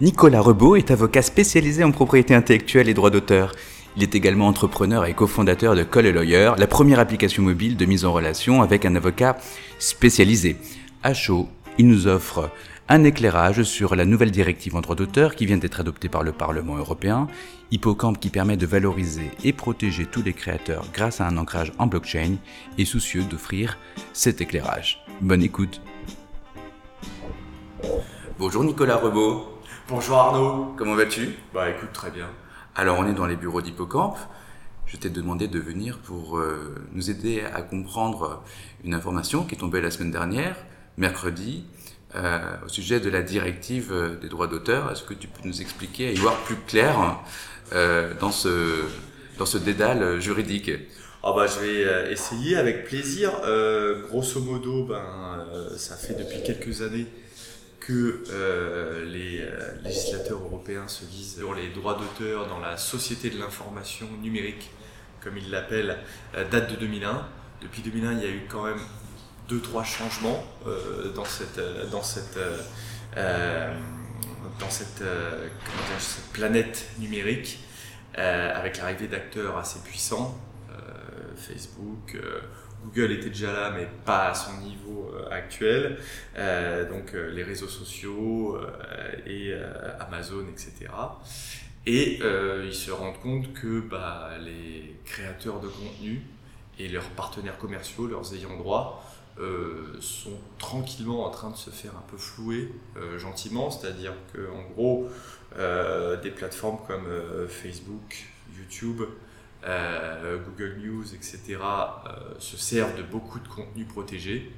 [0.00, 3.52] Nicolas Rebaud est avocat spécialisé en propriété intellectuelle et droit d'auteur.
[3.96, 8.04] Il est également entrepreneur et cofondateur de Call Lawyer, la première application mobile de mise
[8.04, 9.36] en relation avec un avocat
[9.80, 10.56] spécialisé.
[11.02, 11.48] À chaud,
[11.78, 12.48] il nous offre
[12.88, 16.30] un éclairage sur la nouvelle directive en droit d'auteur qui vient d'être adoptée par le
[16.30, 17.26] Parlement européen,
[17.72, 21.88] Hippocampe qui permet de valoriser et protéger tous les créateurs grâce à un ancrage en
[21.88, 22.36] blockchain
[22.78, 23.76] et soucieux d'offrir
[24.12, 25.04] cet éclairage.
[25.20, 25.80] Bonne écoute.
[28.38, 29.57] Bonjour Nicolas Rebaud.
[29.90, 30.74] Bonjour Arnaud.
[30.76, 31.30] Comment vas-tu?
[31.54, 32.28] Bah écoute, très bien.
[32.76, 34.18] Alors on est dans les bureaux d'Hippocampe.
[34.84, 38.44] Je t'ai demandé de venir pour euh, nous aider à comprendre
[38.84, 40.56] une information qui est tombée la semaine dernière,
[40.98, 41.64] mercredi,
[42.16, 44.92] euh, au sujet de la directive euh, des droits d'auteur.
[44.92, 47.22] Est-ce que tu peux nous expliquer et y voir plus clair
[48.20, 48.82] dans, ce,
[49.38, 50.70] dans ce dédale juridique?
[51.22, 53.30] Ah bah, je vais essayer avec plaisir.
[54.10, 55.46] grosso modo, ben,
[55.78, 57.06] ça fait depuis quelques années
[57.88, 63.30] que euh, les euh, législateurs européens se disent sur les droits d'auteur dans la société
[63.30, 64.70] de l'information numérique,
[65.22, 65.96] comme ils l'appellent,
[66.36, 67.26] euh, date de 2001.
[67.62, 68.80] Depuis 2001, il y a eu quand même
[69.48, 70.44] deux trois changements
[71.14, 71.58] dans cette
[71.90, 72.38] dans cette
[73.16, 75.02] dans cette,
[75.98, 77.58] cette planète numérique
[78.14, 80.38] avec l'arrivée d'acteurs assez puissants,
[81.36, 82.16] Facebook.
[82.84, 84.87] Google était déjà là, mais pas à son niveau
[85.28, 85.98] euh, actuel.
[86.36, 88.58] Euh, donc euh, les réseaux sociaux
[89.26, 89.52] et
[90.00, 90.90] Amazon, etc.
[91.86, 92.20] Et
[92.64, 96.22] ils se rendent compte que bah, les créateurs de contenu
[96.78, 99.04] et leurs partenaires commerciaux, leurs ayants droit,
[100.00, 102.72] sont tranquillement en train de se faire un peu flouer
[103.16, 105.08] gentiment, c'est-à-dire qu'en gros,
[105.56, 107.06] des plateformes comme
[107.48, 109.02] Facebook, YouTube,
[109.64, 114.52] euh, Google News, etc., euh, se servent de beaucoup de contenus protégés,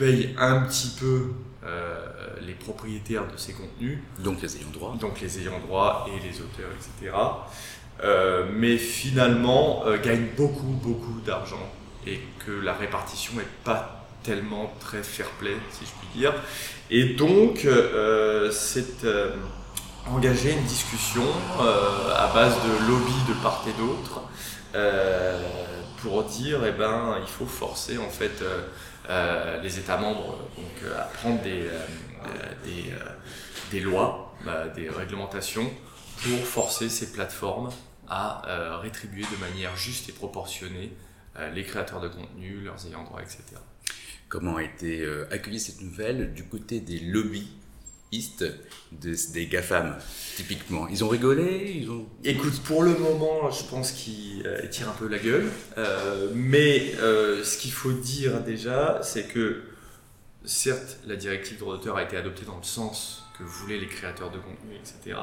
[0.00, 1.26] payent un petit peu
[1.64, 1.98] euh,
[2.40, 3.98] les propriétaires de ces contenus.
[4.18, 4.96] Donc les ayants droit.
[5.00, 7.14] Donc les ayants droit et les auteurs, etc.
[8.54, 11.70] mais finalement gagnent beaucoup, beaucoup d'argent
[12.06, 16.32] et que la répartition n'est pas tellement très fair play, si je puis dire.
[16.90, 17.68] Et donc,
[18.50, 19.04] cette
[20.08, 21.24] engager une discussion
[21.60, 24.22] euh, à base de lobby de part et d'autre
[24.74, 25.38] euh,
[26.02, 28.62] pour dire eh ben il faut forcer en fait euh,
[29.08, 30.38] les États membres
[30.96, 31.68] à prendre des,
[32.64, 32.92] des,
[33.70, 34.34] des, lois,
[34.74, 35.68] des réglementations
[36.22, 37.70] pour forcer ces plateformes
[38.08, 40.92] à rétribuer de manière juste et proportionnée
[41.54, 43.42] les créateurs de contenu, leurs ayants droit, etc.
[44.28, 47.50] Comment a été accueillie cette nouvelle du côté des lobbies
[48.12, 49.96] des GAFAM,
[50.36, 51.86] typiquement Ils ont rigolé.
[52.24, 55.48] Écoute, pour le moment, je pense qu'ils euh, tirent un peu la gueule.
[55.78, 59.62] Euh, mais euh, ce qu'il faut dire déjà, c'est que
[60.44, 64.30] certes, la directive droit d'auteur a été adoptée dans le sens que voulaient les créateurs
[64.30, 65.16] de contenu, etc.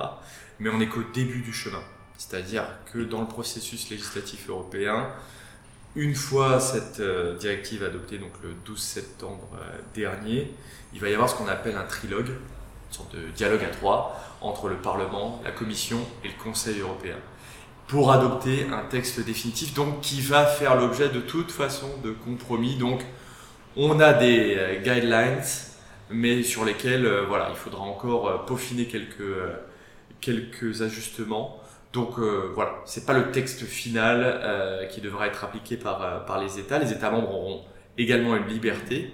[0.59, 1.83] Mais on n'est qu'au début du chemin.
[2.17, 5.09] C'est-à-dire que dans le processus législatif européen,
[5.95, 7.01] une fois cette
[7.39, 9.59] directive adoptée, donc le 12 septembre
[9.93, 10.51] dernier,
[10.93, 12.31] il va y avoir ce qu'on appelle un trilogue,
[12.89, 17.15] une sorte de dialogue à trois entre le Parlement, la Commission et le Conseil européen
[17.87, 22.75] pour adopter un texte définitif donc qui va faire l'objet de toute façon de compromis.
[22.75, 23.01] Donc
[23.75, 25.41] on a des euh, guidelines
[26.09, 29.35] mais sur lesquels euh, voilà, il faudra encore euh, peaufiner quelques,
[30.21, 31.61] quelques ajustements.
[31.93, 36.77] Donc voilà, c'est pas le texte final qui devra être appliqué par, par les États.
[36.77, 37.63] Les États membres auront
[37.97, 39.11] également une liberté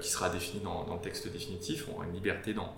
[0.00, 2.74] qui sera définie dans, dans, le texte définitif, auront une liberté dans,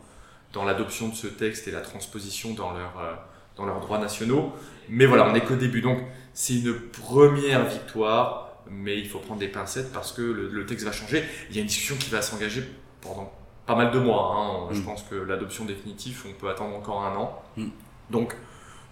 [0.56, 3.12] dans l'adoption de ce texte et la transposition dans, leur, euh,
[3.56, 4.55] dans leurs droits nationaux.
[4.89, 5.83] Mais voilà, on n'est qu'au début.
[5.83, 5.99] Donc
[6.33, 10.93] c'est une première victoire, mais il faut prendre des pincettes parce que le, texte va
[10.93, 11.22] changer.
[11.50, 12.65] Il y a une discussion qui va s'engager
[13.03, 13.31] pendant
[13.67, 14.34] pas mal de mois.
[14.34, 14.69] Hein.
[14.72, 14.84] Je mm.
[14.84, 17.43] pense que l'adoption définitive, on peut attendre encore un an.
[17.59, 17.67] Mm.
[18.11, 18.34] Donc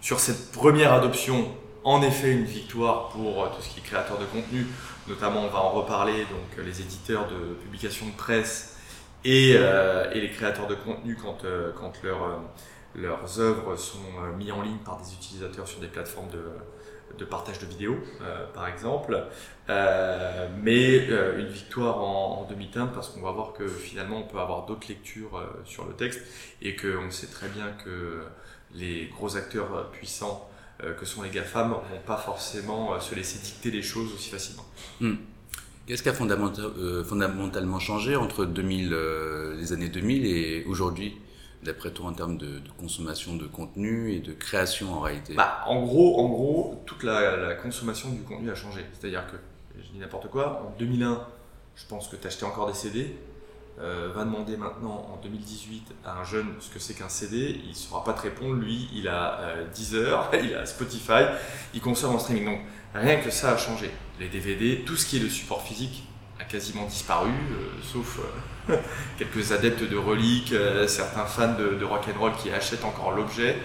[0.02, 1.50] sur cette première adoption,
[1.82, 4.66] en effet une victoire pour euh, tout ce qui est créateur de contenu.
[5.08, 8.73] Notamment, on va en reparler, donc les éditeurs de publications de presse
[9.24, 12.36] et, euh, et, les créateurs de contenu quand, euh, quand leur, euh,
[12.94, 13.98] leurs œuvres sont
[14.36, 16.44] mises en ligne par des utilisateurs sur des plateformes de,
[17.18, 17.98] de partage de vidéos,
[18.54, 19.20] par exemple.
[19.68, 24.66] mais une victoire en, en demi-teinte parce qu'on va voir que finalement on peut avoir
[24.66, 26.20] d'autres lectures sur le texte
[26.62, 28.22] et qu'on sait très bien que
[28.72, 30.48] les gros acteurs puissants
[30.78, 34.66] que sont les GAFAM vont pas forcément se laisser dicter les choses aussi facilement.
[35.00, 35.16] Hmm.
[35.86, 41.18] Qu'est-ce qui a euh, fondamentalement changé entre 2000, euh, les années 2000 et aujourd'hui,
[41.62, 45.34] d'après toi, en termes de, consommation de contenu et de création en réalité?
[45.34, 48.86] Bah, En gros, en gros toute la, consommation du contenu a changé.
[48.94, 49.36] C'est-à-dire que,
[49.78, 51.26] je dis n'importe quoi, en 2001,
[51.76, 53.14] je pense que tu achetais encore des CD.
[53.78, 57.74] Va demander maintenant en 2018 à un jeune ce que c'est qu'un CD, il ne
[57.74, 58.54] saura pas te répondre.
[58.54, 59.40] Lui, il a
[59.74, 61.24] 10 heures, il a Spotify,
[61.74, 62.44] il consomme en streaming.
[62.44, 62.60] Donc
[62.94, 63.90] rien que ça a changé.
[64.20, 66.04] Les DVD, tout ce qui est le support physique
[66.40, 67.30] a quasiment disparu,
[67.82, 68.20] sauf
[69.18, 70.54] quelques adeptes de reliques,
[70.86, 73.56] certains fans de, de rock and roll qui achètent encore l'objet.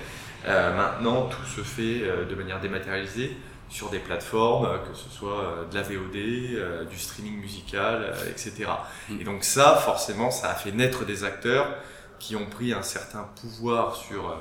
[0.45, 3.38] maintenant, tout se fait de manière dématérialisée
[3.69, 8.13] sur des plateformes, euh, que ce soit euh, de la VOD, euh, du streaming musical,
[8.30, 8.66] etc.
[9.10, 9.21] Mm.
[9.21, 11.77] Et donc ça, forcément, ça a fait naître des acteurs
[12.18, 14.36] qui ont pris un certain pouvoir sur,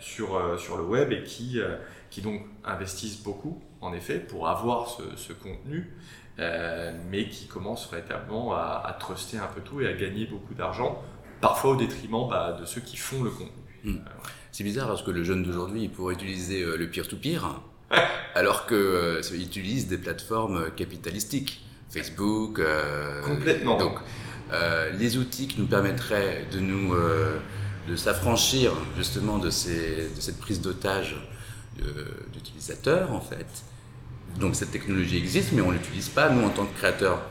[0.00, 1.58] sur, sur le web et qui,
[2.10, 5.96] qui donc investissent beaucoup, en effet, pour avoir ce, ce contenu,
[6.36, 11.02] mais qui commencent véritablement à, à, truster un peu tout et à gagner beaucoup d'argent,
[11.40, 13.62] parfois au détriment bah, de ceux qui font le contenu.
[13.84, 13.96] Mm.
[14.52, 17.46] C'est bizarre parce que le jeune d'aujourd'hui, il pourrait utiliser le peer-to-peer,
[18.34, 22.58] alors qu'ils euh, utilisent des plateformes capitalistiques, Facebook.
[22.58, 23.78] Euh, Complètement.
[23.78, 23.98] Donc,
[24.52, 26.94] euh, les outils qui nous permettraient de nous
[27.88, 31.16] de s'affranchir justement de, ces, de cette prise d'otage
[32.32, 33.46] d'utilisateurs en fait.
[34.40, 37.22] Donc cette technologie existe, mais on l'utilise pas nous en tant que créateurs.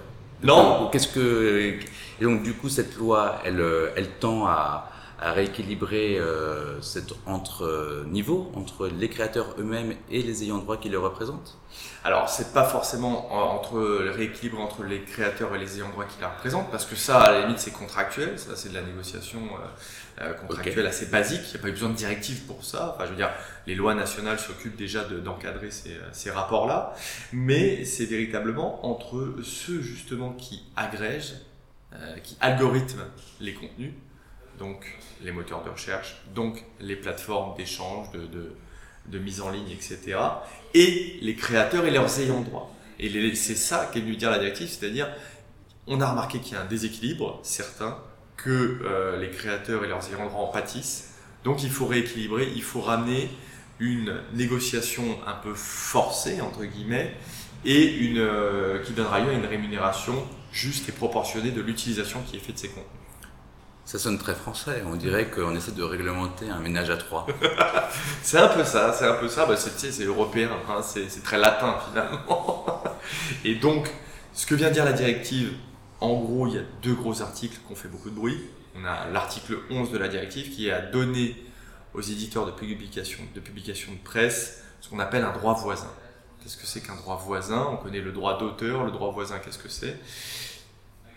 [0.43, 0.89] Non.
[0.91, 1.77] Qu'est-ce que
[2.21, 3.61] et donc du coup cette loi, elle,
[3.97, 10.57] elle tend à, à rééquilibrer euh, cet entre-niveau entre les créateurs eux-mêmes et les ayants
[10.57, 11.57] droit qui les représentent?
[12.03, 16.19] Alors, c'est pas forcément entre le rééquilibre entre les créateurs et les ayants droit qui
[16.19, 19.39] les représentent, parce que ça, à la limite, c'est contractuel, ça, c'est de la négociation
[19.39, 22.93] euh, euh, contractuelle assez basique, il n'y a pas eu besoin de directive pour ça.
[22.95, 23.31] Enfin, je veux dire,
[23.67, 26.93] les lois nationales s'occupent déjà d'encadrer ces, ces rapports-là,
[27.33, 31.35] mais c'est véritablement entre ceux justement qui agrègent,
[32.23, 33.05] qui algorithment
[33.39, 33.93] les contenus,
[34.59, 34.85] donc
[35.21, 38.55] les moteurs de recherche, donc les plateformes d'échange, de,
[39.07, 40.17] de, mise en ligne, etc.
[40.73, 42.73] Et les créateurs et leurs ayants droit.
[42.99, 45.09] Et c'est ça qu'est venu dire la directive, c'est-à-dire
[45.87, 47.97] on a remarqué qu'il y a un déséquilibre certain,
[48.37, 51.13] que euh, les créateurs et leurs ayants droit en pâtissent.
[51.43, 53.29] Donc il faut rééquilibrer, il faut ramener
[53.79, 57.15] une négociation un peu forcée, entre guillemets,
[57.65, 62.37] et une, euh, qui donnera lieu à une rémunération juste et proportionnée de l'utilisation qui
[62.37, 63.04] est faite de ces contenus.
[63.85, 64.83] Ça sonne très français.
[64.87, 67.27] On dirait qu'on essaie de réglementer un ménage à trois.
[68.23, 69.45] c'est un peu ça, c'est un peu ça.
[69.45, 70.81] Bah, c'est européen, hein.
[70.81, 72.83] c'est très latin finalement.
[73.45, 73.87] Et donc,
[74.33, 75.53] ce que vient dire la directive,
[76.01, 78.39] en gros, il y a deux gros articles qui ont fait beaucoup de bruit.
[78.75, 81.35] On a l'article 11 de la directive qui a donné
[81.93, 85.91] aux éditeurs de publication, de publication de presse ce qu'on appelle un droit voisin.
[86.41, 87.67] Qu'est-ce que c'est qu'un droit voisin?
[87.71, 89.97] On connaît le droit d'auteur, le droit voisin, qu'est-ce que c'est?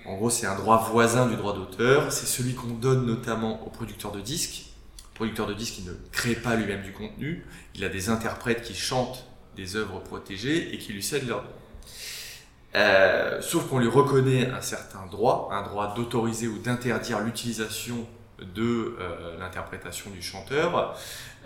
[0.09, 2.11] En gros, c'est un droit voisin du droit d'auteur.
[2.11, 4.73] C'est celui qu'on donne notamment aux producteurs de disques.
[5.11, 7.45] Le producteur de disques, ne crée pas lui-même du contenu.
[7.75, 9.27] Il a des interprètes qui chantent
[9.57, 11.45] des œuvres protégées et qui lui cèdent droits.
[12.75, 18.07] Euh, sauf qu'on lui reconnaît un certain droit, un droit d'autoriser ou d'interdire l'utilisation
[18.39, 20.97] de euh, l'interprétation du chanteur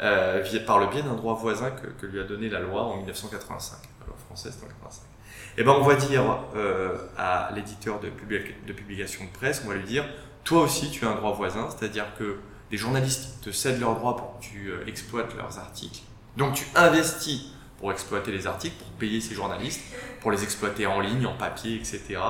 [0.01, 3.79] euh, par le biais d'un droit voisin que, lui a donné la loi en 1985,
[4.01, 5.13] la loi française en 1985
[5.59, 6.23] eh ben on va dire
[6.57, 10.05] euh, à l'éditeur de, de, publication de presse, on va lui dire,
[10.45, 12.39] toi aussi tu as un droit voisin, c'est-à-dire que
[12.71, 16.01] des journalistes te cèdent leurs droits pour que tu euh, exploites leurs articles.
[16.37, 19.83] Donc tu investis pour exploiter les articles, pour payer ces journalistes,
[20.21, 22.21] pour les exploiter en ligne, en papier, etc.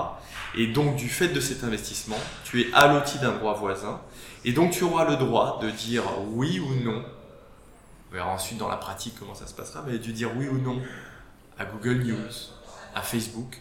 [0.57, 4.01] Et donc du fait de cet investissement, tu es alloti d'un droit voisin,
[4.45, 7.05] et donc tu auras le droit de dire oui ou non.
[8.11, 10.59] On verra ensuite dans la pratique comment ça se passera, mais de dire oui ou
[10.59, 10.81] non
[11.59, 12.33] à Google News,
[12.95, 13.61] à Facebook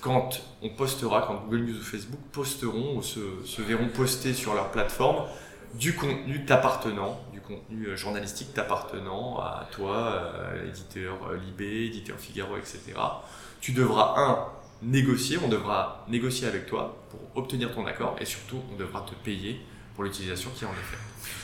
[0.00, 4.70] quand on postera, quand Google News ou Facebook posteront ou se, verront poster sur leur
[4.70, 5.26] plateforme
[5.74, 12.18] du contenu t'appartenant, du contenu euh, journalistique t'appartenant à toi, euh, éditeur euh, Libé, éditeur
[12.18, 12.80] Figaro, etc.
[13.60, 14.46] Tu devras, un,
[14.82, 19.14] négocier, on devra négocier avec toi pour obtenir ton accord et surtout on devra te
[19.24, 19.60] payer
[19.94, 20.98] pour l'utilisation qui en est faite.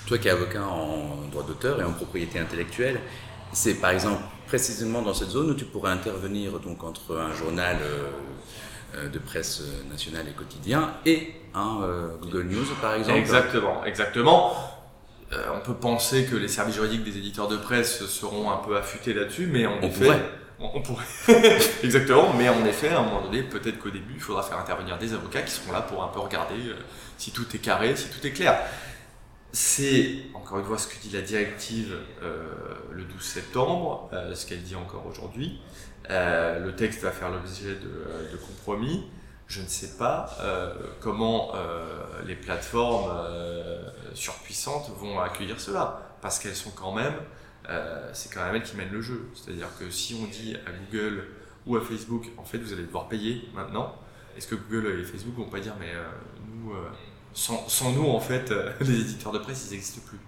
[0.06, 3.00] Toi qui es avocat en droit d'auteur et en propriété intellectuelle,
[3.52, 7.76] c'est par exemple précisément dans cette zone où tu pourrais intervenir donc entre un journal
[7.82, 8.10] euh,
[8.94, 13.18] euh, de presse nationale et quotidien et un euh, Google News par exemple.
[13.18, 14.54] Exactement, exactement.
[15.32, 19.12] on peut penser que les services juridiques des éditeurs de presse seront un peu affûtés
[19.12, 20.22] là-dessus, mais en on effet, pourrait.
[20.58, 21.04] On, pourrait.
[21.82, 24.96] Exactement, mais en effet, à un moment donné, peut-être qu'au début, il faudra faire intervenir
[24.96, 26.54] des avocats qui seront là pour un peu regarder
[27.18, 28.58] si tout est carré, si tout est clair.
[29.52, 32.52] C'est, encore une fois, ce que dit la directive euh,
[32.92, 35.60] le 12 septembre, euh, ce qu'elle dit encore aujourd'hui.
[36.10, 39.06] Euh, le texte va faire l'objet de, compromis.
[39.48, 40.36] Je ne sais pas
[41.00, 41.52] comment
[42.26, 43.12] les plateformes
[44.12, 47.14] surpuissantes vont accueillir cela, parce qu'elles sont quand même,
[48.12, 49.30] c'est quand même elles qui mènent le jeu.
[49.34, 51.28] C'est-à-dire que si on dit à Google
[51.64, 53.94] ou à Facebook, en fait, vous allez devoir payer maintenant,
[54.36, 55.92] est-ce que Google et Facebook vont pas dire, mais
[56.48, 56.72] nous,
[57.36, 60.18] sans, nous, en fait, les éditeurs de presse, ils n'existent plus.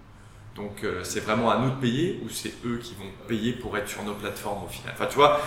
[0.55, 3.87] Donc c'est vraiment à nous de payer ou c'est eux qui vont payer pour être
[3.87, 4.93] sur nos plateformes au final.
[4.93, 5.39] Enfin, tu vois,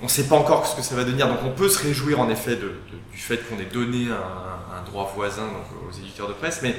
[0.00, 1.26] on ne sait pas encore ce que ça va devenir.
[1.28, 5.48] Donc on peut se réjouir en effet du fait qu'on ait donné un, droit voisin
[5.88, 6.76] aux éditeurs de presse, mais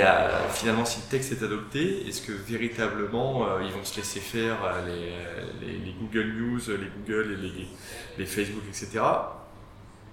[0.00, 4.20] euh, finalement, si le texte est adopté, est-ce que véritablement euh, ils vont se laisser
[4.20, 7.68] faire euh, les, Google News, les Google et les,
[8.18, 9.00] les Facebook, etc.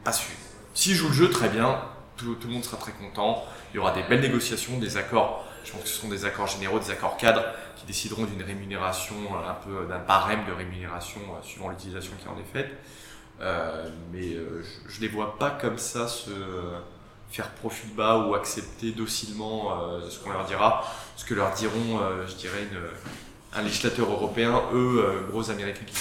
[0.04, 0.36] Pas sûr.
[0.74, 1.80] S'ils jouent le jeu, très bien,
[2.18, 3.44] tout, le monde sera très content.
[3.74, 5.46] Il y aura des belles négociations, des accords.
[5.64, 7.44] Je pense que ce sont des accords généraux, des accords cadres
[7.78, 9.16] qui décideront d'une rémunération,
[9.48, 12.72] un peu d'un barème de rémunération suivant l'utilisation qui en est faite.
[14.12, 14.36] mais
[14.88, 16.32] je ne les vois pas comme ça se
[17.34, 20.86] faire profil bas ou accepter docilement euh, ce qu'on leur dira,
[21.18, 22.68] ce que leur diront, euh, je dirais,
[23.54, 25.96] un législateur européen, eux, euh, gros américains qui.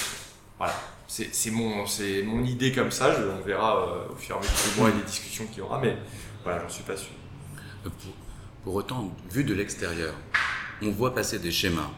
[0.59, 0.75] Voilà.
[1.15, 1.85] C'est mon,
[2.25, 4.93] mon idée comme ça, je, on verra au fur et à mesure des mois et
[4.95, 5.95] des discussions qu'il y aura, mais
[6.43, 7.13] voilà, j'en suis pas sûr.
[7.83, 7.93] Pour,
[8.65, 10.15] pour, autant, vu de l'extérieur,
[10.81, 11.91] on voit passer des schémas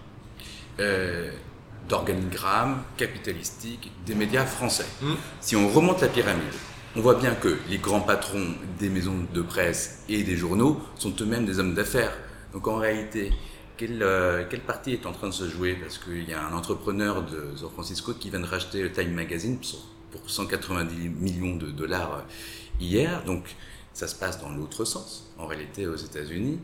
[1.89, 4.87] d'organigrammes capitalistiques des médias français.
[5.01, 5.13] Mmh.
[5.41, 6.43] Si on remonte la pyramide,
[6.97, 11.15] on voit bien que les grands patrons des maisons de presse et des journaux sont
[11.21, 12.17] eux-mêmes des hommes d'affaires.
[12.53, 13.33] Donc en réalité,
[13.77, 15.75] quelle, euh, quelle, partie est en train de se jouer?
[15.75, 19.59] Parce qu'il y a un entrepreneur de San Francisco qui vient de racheter Time Magazine
[20.11, 22.21] pour 190 millions de dollars euh,
[22.81, 23.25] hier.
[23.25, 23.45] Donc
[23.93, 26.59] ça se passe dans l'autre sens, en réalité aux États-Unis.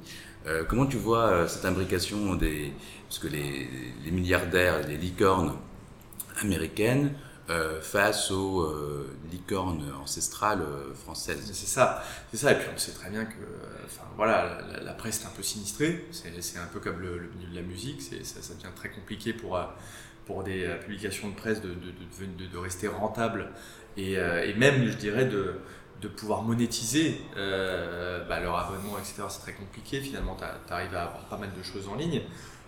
[0.46, 2.72] Euh, comment tu vois cette imbrication des...
[3.08, 3.68] Parce que les,
[4.04, 5.54] les milliardaires, les licornes
[6.40, 7.12] américaines
[7.50, 11.50] euh, face aux euh, licornes ancestrales euh, françaises.
[11.52, 12.52] C'est ça, c'est ça.
[12.52, 13.42] Et puis on sait très bien que,
[13.84, 16.06] enfin voilà, la, presse est un peu sinistrée.
[16.12, 18.02] C'est un peu comme le, milieu de la musique.
[18.02, 19.58] Ça, ça, devient très compliqué pour
[20.26, 23.48] pour des publications de presse de, de, rester rentable
[23.96, 25.56] et, et, même, je dirais, de,
[26.00, 29.24] de pouvoir monétiser bah, leur abonnement, etc.
[29.28, 30.00] C'est très compliqué.
[30.00, 32.22] Finalement, tu arrives à avoir pas mal de choses en ligne.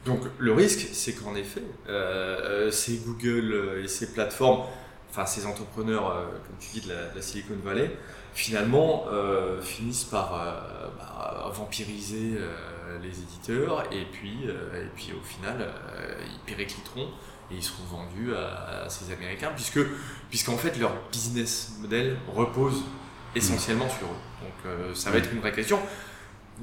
[0.05, 4.65] Donc le risque, c'est qu'en effet, euh, euh, ces Google euh, et ces plateformes,
[5.11, 7.97] enfin ces entrepreneurs, comme tu dis, de la, Silicon Valley,
[8.35, 9.05] finalement
[9.61, 10.31] finissent par
[10.97, 12.39] bah, vampiriser
[13.03, 15.71] les éditeurs et puis, et puis au final,
[16.25, 17.09] ils péricliteront
[17.51, 19.81] et ils seront vendus à, ces Américains, puisque
[20.31, 22.83] puisqu'en fait leur business model repose
[23.37, 24.21] essentiellement sur eux.
[24.41, 25.79] Donc ça va être une vraie question.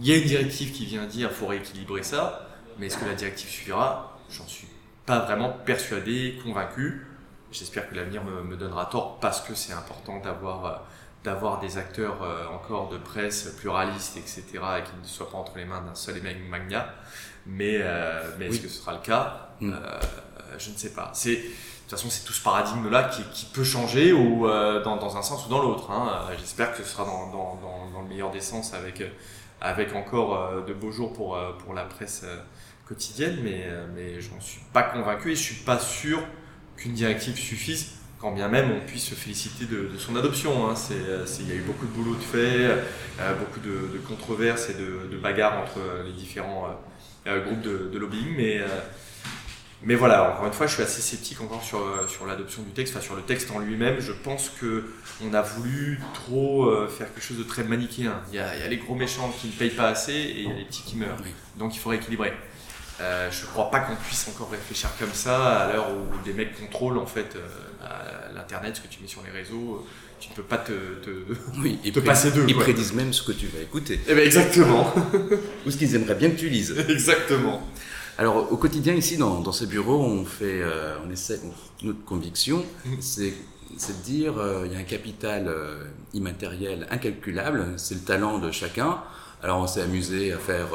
[0.01, 2.48] Il y a une directive qui vient dire qu'il faut rééquilibrer ça.
[2.79, 4.67] Mais est-ce que la directive suivra J'en suis
[5.05, 7.05] pas vraiment persuadé, convaincu.
[7.51, 10.75] J'espère que l'avenir me, donnera tort parce que c'est important d'avoir euh,
[11.23, 15.57] d'avoir des acteurs euh, encore de presse pluralistes, etc., et qui ne soient pas entre
[15.57, 16.93] les mains d'un seul et même magna.
[17.47, 19.49] Mais, euh, mais est-ce que ce sera le cas?
[19.59, 19.73] Mm.
[20.57, 21.09] Je ne sais pas.
[21.13, 25.17] C'est, de toute façon, c'est tout ce paradigme-là qui, qui, peut changer ou dans, dans,
[25.17, 25.89] un sens ou dans l'autre.
[25.91, 26.27] Hein.
[26.37, 27.59] J'espère que ce sera dans, dans,
[27.91, 29.03] dans, le meilleur des sens avec,
[29.59, 32.23] avec encore de beaux jours pour, pour la presse
[32.89, 36.21] quotidienne, mais, euh, mais je n'en suis pas convaincu et je suis pas sûr
[36.75, 40.67] qu'une directive suffise, quand bien même on puisse se féliciter de, son adoption.
[40.67, 40.73] Hein.
[40.91, 42.67] Euh, il y a eu beaucoup de boulot de fait,
[43.19, 46.67] euh, beaucoup de, controverses et de, bagarres entre les différents
[47.27, 48.61] groupes de, lobbying, mais,
[49.83, 51.79] mais voilà, encore une fois, je suis assez sceptique encore sur,
[52.09, 53.99] sur l'adoption du texte, enfin sur le texte en lui-même.
[53.99, 54.85] Je pense que
[55.21, 58.21] on a voulu trop faire quelque chose de très manichéen.
[58.31, 60.39] Il y, a, il y a les gros méchants qui ne payent pas assez et
[60.39, 61.21] il y a les petits qui meurent.
[61.57, 62.33] Donc il faudrait équilibrer.
[63.01, 66.33] Euh, je ne crois pas qu'on puisse encore réfléchir comme ça à l'heure où des
[66.33, 67.85] mecs contrôlent en fait euh,
[68.35, 69.85] l'internet, ce que tu mets sur les réseaux.
[70.19, 71.09] Tu ne peux pas te, te,
[71.59, 72.43] oui, te passer d'eux.
[72.47, 74.01] Ils prédisent même ce que tu vas écouter.
[74.05, 74.93] Eh ben exactement.
[75.65, 76.75] Ou ce qu'ils aimeraient bien que tu lises.
[76.89, 77.61] Exactement.
[78.17, 81.39] Alors au quotidien ici dans, dans ces bureaux, on fait, euh, on essaie,
[81.83, 82.65] notre conviction,
[82.99, 83.33] c'est
[83.77, 84.33] c'est de dire
[84.65, 85.55] il y a un capital
[86.13, 88.97] immatériel incalculable, c'est le talent de chacun.
[89.41, 90.67] Alors on s'est amusé à faire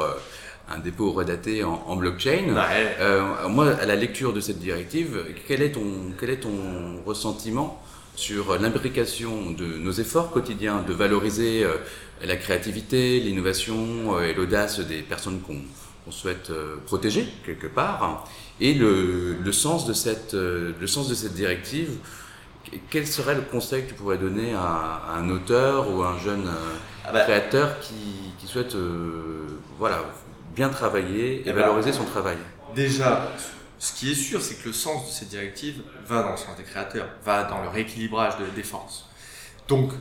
[0.69, 2.55] un dépôt redaté en, blockchain.
[2.99, 7.81] Euh, moi, à la lecture de cette directive, quel est ton, quel est ton ressentiment
[8.15, 11.75] sur l'imbrication de nos efforts quotidiens de valoriser euh,
[12.23, 16.51] la créativité, l'innovation euh, et l'audace des personnes qu'on souhaite
[16.85, 18.27] protéger quelque part,
[18.61, 21.97] et le, le, sens de cette, le sens de cette directive?
[22.89, 26.47] Quel serait le conseil que tu pourrais donner à, un auteur ou à un jeune
[27.05, 27.21] ah bah.
[27.21, 27.95] créateur qui,
[28.39, 28.75] qui souhaite
[29.79, 30.03] voilà,
[30.55, 32.37] bien travailler et, eh ben, valoriser son travail
[32.73, 33.31] Déjà,
[33.77, 36.55] ce qui est sûr, c'est que le sens de cette directive va dans le sens
[36.57, 39.09] des créateurs, va dans le rééquilibrage de la défense.
[39.67, 39.91] Donc,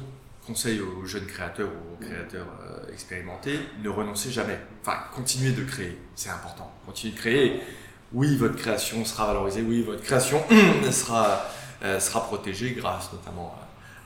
[0.46, 4.58] conseil aux jeunes créateurs ou aux créateurs euh, expérimentés, ne renoncez jamais.
[4.82, 6.73] Enfin, continuez de créer, c'est important.
[6.87, 7.61] Continuez de créer.
[8.12, 10.42] Oui, votre création sera valorisée, oui, votre création
[10.90, 11.46] sera,
[11.82, 13.54] euh, sera protégée grâce notamment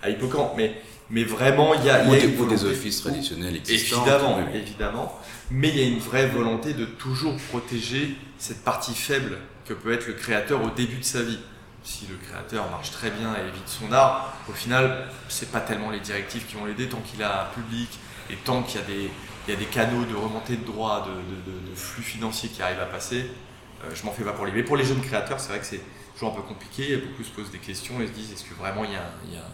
[0.03, 2.05] à Hippocampe, mais, mais vraiment, il y a.
[2.05, 4.03] Ou, y a des, ou des offices traditionnels existants.
[4.07, 5.19] Évidemment, oui, évidemment.
[5.51, 9.93] Mais il y a une vraie volonté de toujours protéger cette partie faible que peut
[9.93, 11.39] être le créateur au début de sa vie.
[11.85, 15.91] Si le créateur marche très bien et évite son art, au final, c'est pas tellement
[15.91, 17.89] les directives qui vont l'aider tant qu'il a un public
[18.31, 19.11] et tant qu'il y a des,
[19.47, 22.51] il y a des canaux de remontée de droits, de, de- de- de flux financiers
[22.51, 23.31] qui arrivent à passer.
[23.85, 24.53] euh, je m'en fais pas pour lui.
[24.55, 25.81] Mais pour les jeunes créateurs, c'est vrai que c'est
[26.13, 26.97] toujours un peu compliqué.
[26.99, 29.35] Beaucoup se posent des questions et se disent est-ce que vraiment il y a, il
[29.35, 29.45] y a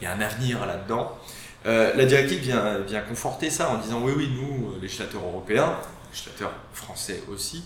[0.00, 1.18] il y a un avenir là-dedans
[1.66, 5.74] euh, la directive vient, vient conforter ça en disant oui, oui, nous, euh, législateurs européens,
[6.10, 7.64] législateurs français aussi,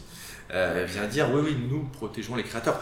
[0.52, 2.80] euh, vient dire oui, oui, nous protégeons les créateurs.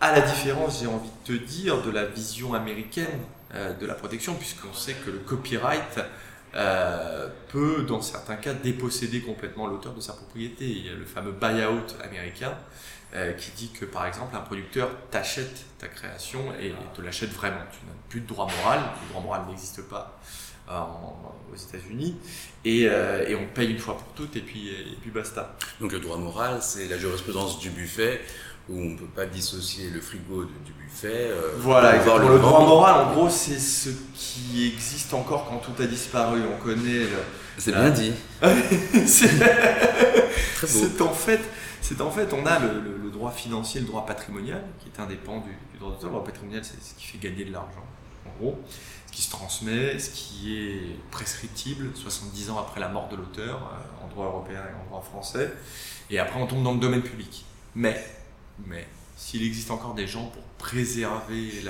[0.00, 3.20] À la différence, j'ai envie de te dire, de la vision américaine
[3.80, 6.00] de la protection, puisqu'on sait que le copyright
[7.48, 10.66] peut, dans certains cas, déposséder complètement l'auteur de sa propriété.
[10.66, 12.52] Il y a le fameux buy-out américain
[13.14, 17.60] euh, qui dit que, par exemple, un producteur t'achète ta création et te l'achète vraiment.
[17.70, 20.18] Tu n'as plus de droit moral, le droit moral n'existe pas
[20.70, 22.16] euh, en- aux États-Unis,
[22.64, 25.54] et, euh, et on paye une fois pour toutes, et puis, et puis basta.
[25.80, 28.20] Donc le droit moral, c'est la jurisprudence du buffet,
[28.68, 31.30] où on ne peut pas dissocier le frigo de- du buffet.
[31.58, 32.28] Voilà, exactement.
[32.30, 36.40] le droit moral, en gros, c'est ce qui existe encore quand tout a disparu.
[36.50, 37.08] On connaît le,
[37.58, 38.12] C'est bien dit.
[39.06, 40.66] c'est Très beau.
[40.66, 41.40] c'est en fait,
[41.82, 45.78] c'est en fait, on a le droit financier, le droit patrimonial, qui est indépendant du,
[45.78, 46.10] droit d'auteur.
[46.10, 47.84] Le droit patrimonial, c'est ce qui fait gagner de l'argent,
[48.26, 48.58] en gros,
[49.06, 53.56] ce qui se transmet, ce qui est prescriptible 70 ans après la mort de l'auteur,
[53.56, 55.52] euh, en droit européen et en droit français.
[56.10, 57.46] Et après, on tombe dans le domaine public.
[57.74, 58.04] Mais,
[58.66, 61.62] mais, s'il existe encore des gens pour préserver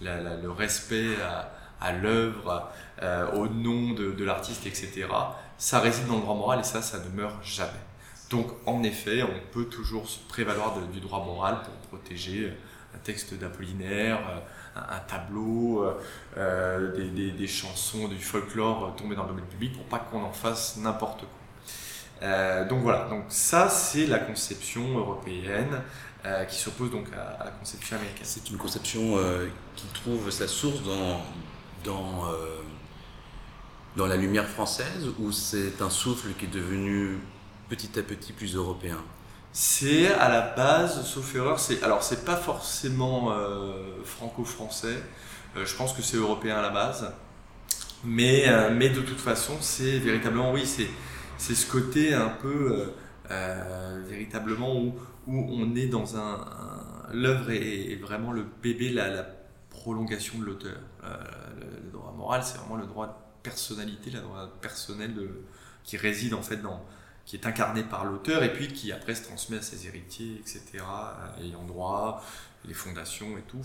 [0.00, 2.70] le respect à, à l'œuvre,
[3.02, 5.08] euh, au nom de, de l'artiste, etc.,
[5.58, 7.72] ça réside dans le droit moral et ça, ça ne meurt jamais.
[8.30, 12.52] Donc, en effet, on peut toujours prévaloir du droit moral pour protéger
[12.94, 14.40] un texte d'Apollinaire, euh,
[14.76, 15.94] un, tableau, euh,
[16.36, 20.32] euh, des, chansons, du folklore euh, tombées dans le domaine public pour pas qu'on en
[20.32, 21.28] fasse n'importe quoi.
[22.22, 25.82] Euh, donc voilà, donc ça c'est la conception européenne
[26.24, 28.24] euh, qui s'oppose donc à, la conception américaine.
[28.24, 31.20] C'est une conception euh, qui trouve sa source dans,
[32.26, 32.62] euh,
[33.96, 37.18] dans la lumière française ou c'est un souffle qui est devenu
[37.68, 38.98] petit à petit plus européen
[39.52, 45.02] C'est à la base, sauf erreur, c'est alors c'est pas forcément euh, franco-français.
[45.56, 47.12] Euh, je pense que c'est européen à la base,
[48.04, 50.88] mais euh, mais de toute façon, c'est véritablement oui, c'est
[51.38, 52.92] c'est ce côté un peu
[54.08, 54.94] véritablement où
[55.26, 56.46] où on est dans un,
[57.12, 59.26] l'œuvre est, vraiment le bébé, la, la
[59.70, 60.78] prolongation de l'auteur.
[61.02, 65.14] Le, droit moral, c'est vraiment le droit de personnalité, le droit personnel
[65.82, 66.80] qui réside en fait dans
[67.26, 70.62] qui est incarné par l'auteur et puis qui après se transmet à ses héritiers, etc.,
[70.78, 72.22] euh, ayant droit,
[72.64, 73.60] les fondations et tout.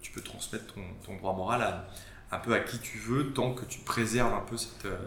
[0.00, 1.84] Tu peux, transmettre ton, droit moral
[2.30, 4.98] un peu à qui tu veux tant que tu préserves un peu cette, euh,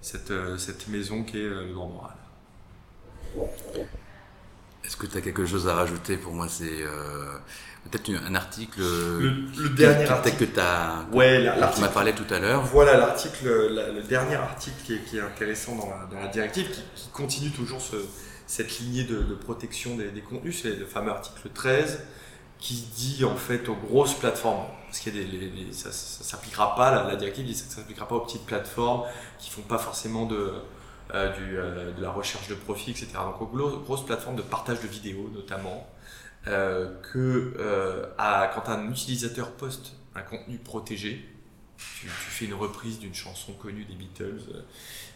[0.00, 2.16] cette, euh, cette maison qui est euh, le droit moral.
[4.86, 7.36] Est-ce que tu as quelque chose à rajouter Pour moi, c'est euh,
[7.90, 10.36] peut-être un article, Le, le que- dernier que- article.
[10.38, 11.80] que tu as Ouais, l'article.
[11.80, 12.62] m'as parlé tout à l'heure.
[12.66, 16.28] Voilà l'article, la- le dernier article qui est, qui est intéressant dans la, dans la
[16.28, 17.96] directive, qui, qui continue toujours ce-
[18.46, 22.00] cette lignée de, de protection des, des contenus, c'est le fameux article 13
[22.60, 25.00] qui dit en fait aux grosses plateformes, parce
[25.50, 28.46] les- ça, ça s'appliquera pas, la, la directive dit que ça s'appliquera pas aux petites
[28.46, 29.02] plateformes
[29.40, 30.52] qui font pas forcément de,
[31.36, 33.08] du, euh, de la recherche de profit, etc.
[33.24, 35.86] Donc aux glo- grosses plateformes de partage de vidéos notamment,
[36.48, 41.24] euh, que euh, à- quand un utilisateur poste un contenu protégé,
[41.76, 44.60] tu, tu fais une reprise d'une chanson connue des Beatles euh,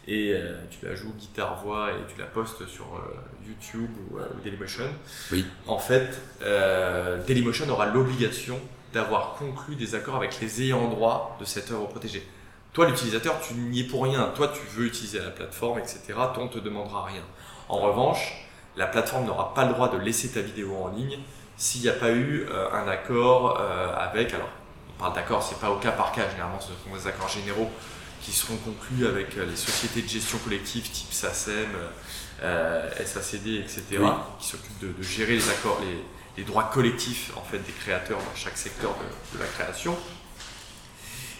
[0.07, 4.25] et euh, tu la joues guitare-voix et tu la postes sur euh, YouTube ou, euh,
[4.37, 4.85] ou Dailymotion.
[5.31, 5.43] Oui.
[5.67, 8.59] En fait, euh, Dailymotion aura l'obligation
[8.93, 12.27] d'avoir conclu des accords avec les ayants droit de cette œuvre protégée.
[12.73, 14.31] Toi, l'utilisateur, tu n'y es pour rien.
[14.35, 15.99] Toi, tu veux utiliser la plateforme, etc.
[16.07, 17.23] Toi, on ne te demandera rien.
[17.67, 18.45] En revanche,
[18.77, 21.19] la plateforme n'aura pas le droit de laisser ta vidéo en ligne
[21.57, 24.33] s'il n'y a pas eu euh, un accord euh, avec.
[24.33, 24.47] Alors,
[24.89, 26.29] on parle d'accord, c'est pas au cas par cas.
[26.29, 27.69] Généralement, ce sont des accords généraux
[28.21, 31.67] qui seront conclus avec euh, les sociétés de gestion collective type SACEM,
[33.05, 34.07] SACD, etc., Oui.
[34.39, 36.03] qui s'occupent de, de gérer les accords, les,
[36.37, 39.95] les droits collectifs en fait des créateurs dans chaque secteur de, de la création.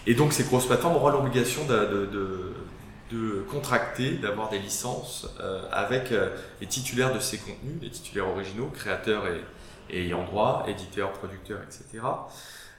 [0.06, 2.52] Et donc ces grosses plateformes auront l'obligation de, de- de-
[3.10, 6.30] de contracter, d'avoir des licences euh, avec euh,
[6.62, 9.42] les titulaires de ces contenus, les titulaires originaux, créateurs et,
[9.90, 12.02] et ayant droit, éditeurs, producteurs, etc.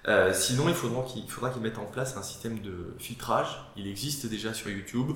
[0.08, 3.64] Euh, sinon, il faudra qu'ils qu'ils mettent en place un système de filtrage.
[3.78, 5.12] Il existe déjà sur YouTube.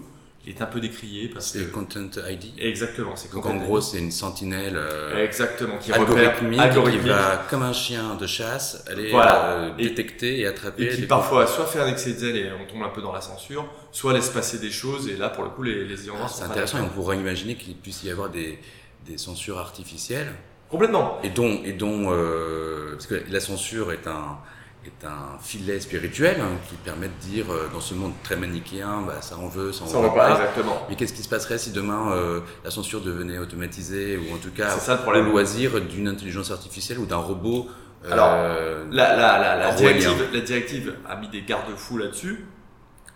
[0.50, 2.54] Est un peu décrié parce que C'est Content ID.
[2.58, 7.08] exactement, c'est Donc en gros, c'est une sentinelle euh, exactement qui repère algorithmique, qui algorithmique
[7.12, 9.46] va, comme un chien de chasse, aller Voilà.
[9.52, 10.84] euh, Et- détecter et attraper.
[10.86, 13.12] et qui parfois soit fait un excès de zèle et on tombe un peu dans
[13.12, 16.28] la censure, soit laisse passer des choses et là pour le coup les, les Ah,
[16.28, 18.60] c'est intéressant, et on pourrait imaginer qu'il puisse y avoir des,
[19.06, 20.34] des censures artificielles,
[20.70, 21.18] Complètement.
[21.24, 24.38] et dont, et dont euh, parce que la censure est un,
[24.88, 29.04] est un filet spirituel hein, qui permet de dire, euh, dans ce monde très manichéen,
[29.06, 30.32] bah, ça en veut, ça en Ça on veut pas pas.
[30.32, 30.86] exactement.
[30.89, 34.52] Mais qu'est-ce qui se passerait si demain euh, la censure devenait automatisée, ou en tout
[34.52, 37.67] cas ça le loisir d'une intelligence artificielle ou d'un robot
[38.06, 42.45] euh, Alors, La, directive, la directive a mis des garde-fous là-dessus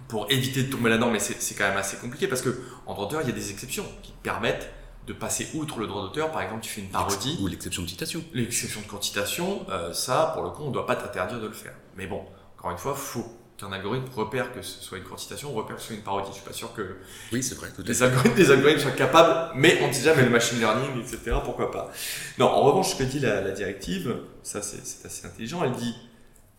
[0.08, 2.50] pour éviter de tomber là-dedans, mais c'est quand même assez compliqué parce que
[2.86, 4.70] en droit il y a des exceptions qui te permettent
[5.08, 6.32] de passer outre le droit d'auteur.
[6.32, 8.24] Par exemple, tu fais une parodie, ou l'exception de citation.
[8.34, 11.54] l'exception de quantitation, euh, ça, pour le coup, on ne doit pas t'interdire de le
[11.54, 11.74] faire.
[11.98, 12.24] Mais bon,
[12.58, 13.26] encore une fois, faut
[13.58, 16.30] qu'un algorithme repère que ce soit une quantitation, repère que ce soit une parodie.
[16.30, 16.98] Je suis pas sûr que
[17.32, 20.30] Oui, c'est vrai, tout les algorithmes, les algorithmes soient capables, mais on sait jamais le
[20.30, 21.38] machine learning, etc.
[21.44, 21.92] Pourquoi pas
[22.38, 25.96] Non, en revanche, ce que dit la, la directive, ça c'est assez intelligent, elle dit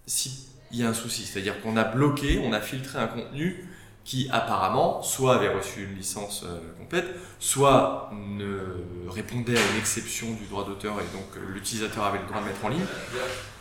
[0.06, 0.32] s'il
[0.72, 3.68] y a un souci, c'est-à-dire qu'on a bloqué, on a filtré un contenu
[4.04, 7.06] qui apparemment soit avait reçu une licence euh, complète,
[7.38, 8.58] soit ne
[9.08, 12.46] répondait à une exception du droit d'auteur et donc euh, l'utilisateur avait le droit de
[12.46, 12.84] mettre en ligne.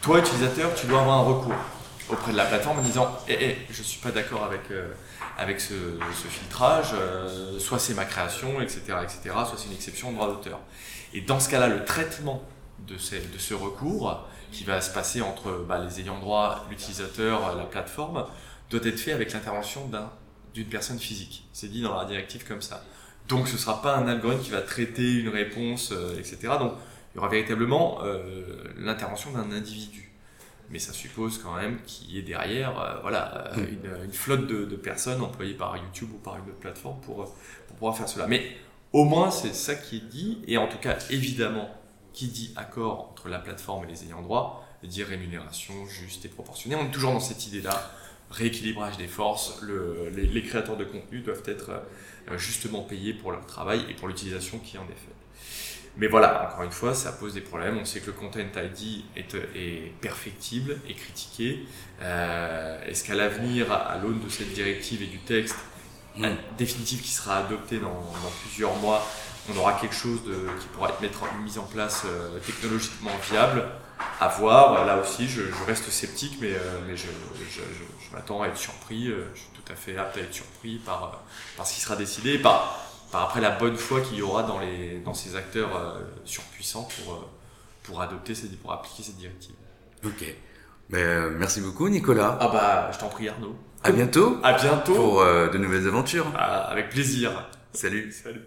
[0.02, 1.54] Toi, utilisateur, tu dois avoir un recours
[2.10, 4.92] auprès de la plateforme en disant eh, eh, je suis pas d'accord avec, euh,
[5.38, 5.74] avec ce,
[6.30, 6.94] filtrage,
[7.60, 10.60] soit c'est ma création, etc., etc., soit c'est une exception au droit d'auteur.
[11.14, 12.42] Et dans ce cas-là, le traitement
[12.88, 18.26] de ce recours, qui va se passer entre bah, les ayants droit, l'utilisateur, la plateforme,
[18.70, 20.10] doit être fait avec l'intervention d'un-
[20.54, 21.48] d'une personne physique.
[21.54, 22.84] C'est dit dans la directive comme ça.
[23.28, 26.38] Donc ce ne sera pas un algorithme qui va traiter une réponse, euh, etc.
[26.60, 26.74] Donc
[27.14, 30.12] il y aura véritablement euh, l'intervention d'un individu.
[30.70, 34.66] Mais ça suppose quand même qu'il y ait derrière euh, voilà, une, une flotte de,
[34.66, 37.26] de personnes employées par YouTube ou par une autre plateforme pour,
[37.68, 38.28] pour pouvoir faire cela.
[38.28, 38.58] Mais
[38.94, 41.70] au moins c'est ça qui est dit, et en tout cas évidemment,
[42.14, 46.76] qui dit accord entre la plateforme et les ayants droit, dit rémunération juste et proportionnée.
[46.76, 47.92] On est toujours dans cette idée-là,
[48.32, 51.70] rééquilibrage des forces, le- les, les créateurs de contenu doivent être
[52.30, 55.16] euh, justement payés pour leur travail et pour l'utilisation qui en est faite.
[55.98, 57.78] Mais voilà, encore une fois, ça pose des problèmes.
[57.78, 61.66] On sait que le Content ID est, est perfectible et critiqué.
[62.02, 65.58] Euh, Est-ce qu'à l'avenir, à l'aune de cette directive et du texte
[66.58, 69.06] définitif qui sera adopté dans, dans plusieurs mois,
[69.50, 73.66] on aura quelque chose de, qui pourra être mis en place euh, technologiquement viable
[74.20, 74.86] à voir.
[74.86, 77.08] Là aussi, je, je reste sceptique, mais, euh, mais je,
[77.50, 79.08] je- je- m'attends à être surpris.
[79.10, 81.24] euh, Je suis tout à fait apte à être surpris par,
[81.58, 82.78] par ce qui sera décidé, et par,
[83.12, 86.88] par après la bonne foi qu'il y aura dans, les, dans ces acteurs euh, surpuissants
[87.04, 87.18] pour, euh,
[87.84, 89.56] pour adopter, cette, pour appliquer cette directive.
[90.06, 90.26] Ok.
[90.90, 92.38] Ben, euh, merci beaucoup, Nicolas.
[92.42, 93.56] Ah bah, je t'en prie Arnaud.
[93.84, 94.94] À bientôt À bientôt.
[94.94, 96.26] pour euh, de nouvelles aventures.
[96.36, 97.32] Ah, avec plaisir.
[97.74, 98.12] Salut.
[98.12, 98.42] Salut.